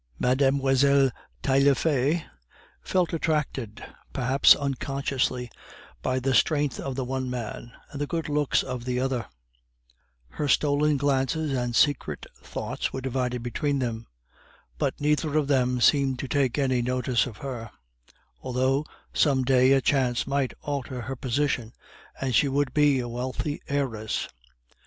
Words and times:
Mlle. 0.17 1.11
Taillefer 1.43 2.23
felt 2.81 3.13
attracted, 3.13 3.85
perhaps 4.11 4.55
unconsciously, 4.55 5.51
by 6.01 6.17
the 6.19 6.33
strength 6.33 6.79
of 6.79 6.95
the 6.95 7.05
one 7.05 7.29
man, 7.29 7.71
and 7.91 8.01
the 8.01 8.07
good 8.07 8.27
looks 8.27 8.63
of 8.63 8.85
the 8.85 8.99
other; 8.99 9.27
her 10.29 10.47
stolen 10.47 10.97
glances 10.97 11.53
and 11.55 11.75
secret 11.75 12.25
thoughts 12.43 12.91
were 12.91 13.01
divided 13.01 13.43
between 13.43 13.77
them; 13.77 14.07
but 14.79 14.99
neither 14.99 15.37
of 15.37 15.47
them 15.47 15.79
seemed 15.79 16.17
to 16.17 16.27
take 16.27 16.57
any 16.57 16.81
notice 16.81 17.27
of 17.27 17.37
her, 17.45 17.69
although 18.41 18.83
some 19.13 19.43
day 19.43 19.71
a 19.71 19.81
chance 19.81 20.25
might 20.25 20.55
alter 20.63 21.01
her 21.01 21.15
position, 21.15 21.73
and 22.19 22.33
she 22.33 22.47
would 22.47 22.73
be 22.73 22.97
a 22.97 23.07
wealthy 23.07 23.61
heiress. 23.67 24.27